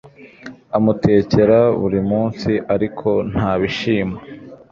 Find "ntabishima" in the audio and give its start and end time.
3.31-4.17